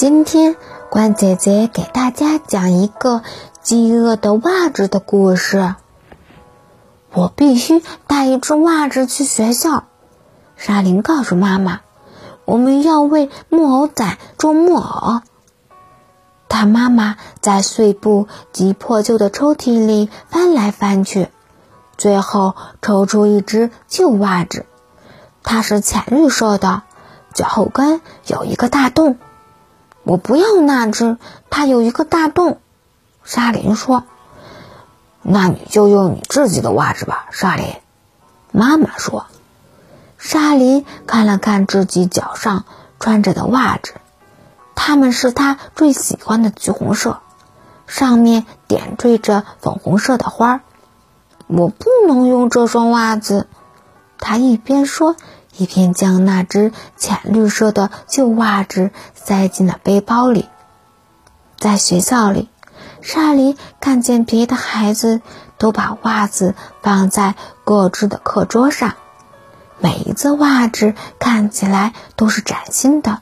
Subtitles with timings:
[0.00, 0.56] 今天，
[0.88, 3.22] 关姐姐给大家讲一个
[3.60, 5.74] 饥饿的袜子的故事。
[7.12, 9.84] 我必须带一只袜子去学校。
[10.56, 11.80] 莎琳告诉妈妈
[12.46, 15.20] ：“我们要为木偶仔做木偶。”
[16.48, 21.28] 他妈妈在碎布及破旧的抽屉里翻来翻去，
[21.98, 24.64] 最后抽出一只旧袜子。
[25.42, 26.84] 它是浅绿色的，
[27.34, 29.18] 脚后跟有一个大洞。
[30.10, 31.18] 我不要那只，
[31.50, 32.58] 它有一个大洞。
[33.22, 34.02] 莎琳说
[35.22, 37.76] ：“那你就用你自己的袜子吧。”莎琳，
[38.50, 39.26] 妈妈说。
[40.18, 42.64] 莎琳看了看自己脚上
[42.98, 43.92] 穿着的袜子，
[44.74, 47.20] 它们是她最喜欢的橘红色，
[47.86, 50.60] 上面点缀着粉红色的花儿。
[51.46, 53.46] 我不能用这双袜子，
[54.18, 55.14] 她一边说。
[55.60, 60.48] 一边将那只浅绿色的旧袜子塞进了背包里。
[61.58, 62.48] 在学校里，
[63.02, 65.20] 莎莉看见别的孩子
[65.58, 68.94] 都把袜子放在各自的课桌上，
[69.78, 73.20] 每一只袜子看起来都是崭新的，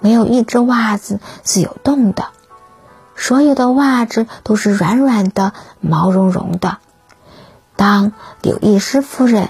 [0.00, 2.26] 没有一只袜子是有洞的，
[3.16, 6.76] 所有的袜子都是软软的、毛茸茸的。
[7.74, 9.48] 当柳易斯夫人。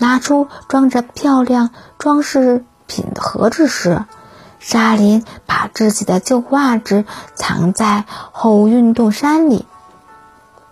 [0.00, 4.02] 拿出装着漂亮装饰品的盒子时，
[4.58, 9.66] 莎琳把自己的旧袜子藏在后运动衫里。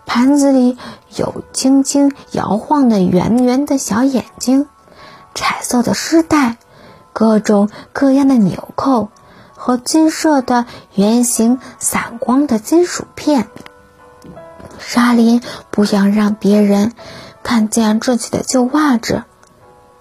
[0.06, 0.78] 盘子里
[1.14, 4.66] 有轻轻摇晃的圆圆的小眼睛，
[5.34, 6.56] 彩色的丝带，
[7.12, 9.10] 各种各样的纽扣
[9.54, 13.48] 和金色的圆形闪光的金属片。
[14.78, 16.94] 莎琳不想让别人。
[17.42, 19.24] 看见自己的旧袜子，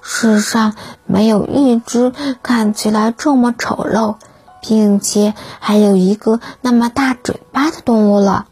[0.01, 2.11] 世上没有一只
[2.43, 4.15] 看起来这么丑陋，
[4.61, 8.47] 并且还有一个那么大嘴巴的动物了。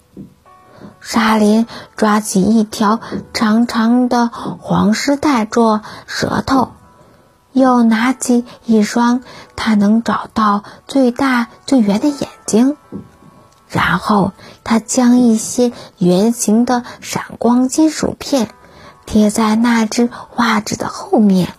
[1.01, 2.99] 莎琳抓起一条
[3.31, 6.71] 长长的黄丝带做舌头，
[7.51, 9.21] 又拿起一双
[9.55, 12.75] 他能找到最大最圆的眼睛，
[13.67, 14.31] 然后
[14.63, 18.49] 他将一些圆形的闪光金属片。
[19.05, 21.53] 贴在那只袜子的后面。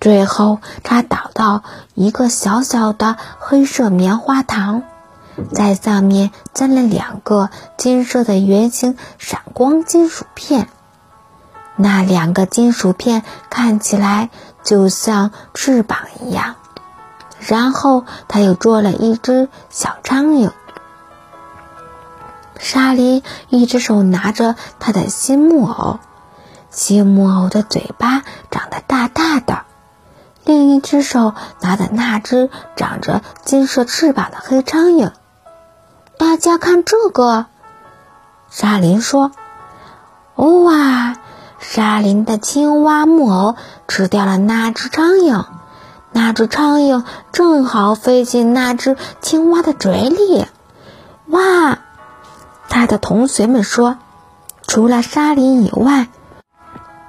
[0.00, 1.62] 最后，他找到
[1.94, 4.82] 一个小小的黑色棉花糖，
[5.52, 7.48] 在上面粘了两个
[7.78, 10.68] 金色的圆形闪光金属片。
[11.76, 14.30] 那两个金属片看起来
[14.62, 16.56] 就像翅膀一样。
[17.40, 20.50] 然后，他又做了一只小苍蝇。
[22.58, 25.98] 莎莉一只手拿着他的新木偶。
[26.74, 29.62] 新木偶的嘴巴长得大大的，
[30.44, 35.12] 另一只手拿的那只长着金色翅膀的黑苍蝇。
[36.18, 37.46] 大家看这个，
[38.50, 39.30] 沙林说
[40.34, 41.14] ：“哇！”
[41.60, 43.54] 沙林的青蛙木偶
[43.86, 45.44] 吃掉了那只苍蝇，
[46.10, 50.44] 那只苍蝇正好飞进那只青蛙的嘴里。
[51.28, 51.78] 哇！
[52.68, 53.96] 他的同学们说
[54.66, 56.08] ：“除了沙林以外。”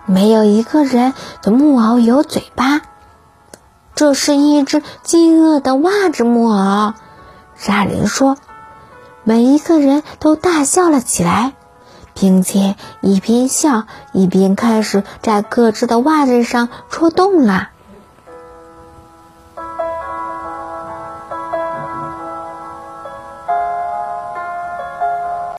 [0.06, 2.82] 没有一个人的木偶有嘴巴。
[3.96, 6.94] 这是一只饥饿的袜子木偶，
[7.56, 8.38] 沙人说。
[9.24, 11.54] 每一个人都大笑了起来，
[12.14, 17.70] 并且一边笑一边开始在各自的袜子上戳洞了。